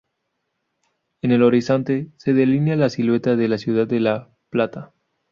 En 1.21 1.29
el 1.31 1.43
horizonte, 1.43 2.07
se 2.17 2.33
delinea 2.33 2.75
la 2.75 2.89
silueta 2.89 3.35
de 3.35 3.47
la 3.47 3.59
ciudad 3.59 3.85
de 3.85 3.99
La 3.99 4.31
Plata. 4.49 4.93